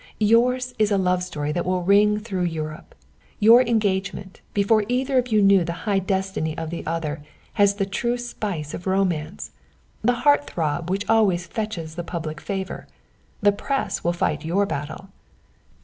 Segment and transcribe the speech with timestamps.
[0.17, 2.95] "Yours is a love story that will ring through Europe.
[3.39, 7.21] Your engagement before either of you knew the high destiny of the other
[7.53, 9.51] has the true spice of romance,
[10.03, 12.87] the heart throb which always fetches the public favour.
[13.43, 15.09] The Press will fight your battle."